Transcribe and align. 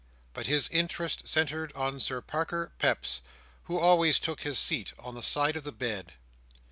But 0.33 0.47
his 0.47 0.67
interest 0.69 1.27
centred 1.27 1.71
in 1.75 1.99
Sir 1.99 2.21
Parker 2.21 2.71
Peps, 2.79 3.21
who 3.65 3.77
always 3.77 4.17
took 4.17 4.41
his 4.41 4.57
seat 4.57 4.93
on 4.97 5.13
the 5.13 5.21
side 5.21 5.55
of 5.55 5.63
the 5.63 5.71
bed. 5.71 6.13